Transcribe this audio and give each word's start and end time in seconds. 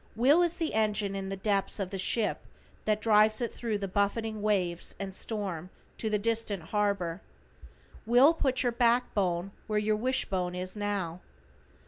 Will 0.15 0.41
is 0.41 0.57
the 0.57 0.73
engine 0.73 1.15
in 1.15 1.29
the 1.29 1.37
depths 1.37 1.79
of 1.79 1.91
the 1.91 1.99
ship 1.99 2.39
that 2.85 3.01
drives 3.01 3.39
it 3.39 3.53
thru 3.53 3.77
the 3.77 3.87
buffeting 3.87 4.41
waves 4.41 4.95
and 4.99 5.13
storm 5.13 5.69
to 5.99 6.09
the 6.09 6.17
distant 6.17 6.63
harbor. 6.63 7.21
Will 8.07 8.33
puts 8.33 8.63
your 8.63 8.71
back 8.71 9.13
bone 9.13 9.51
where 9.67 9.77
your 9.77 9.95
wish 9.95 10.25
bone 10.25 10.55
is 10.55 10.75
now. 10.75 11.19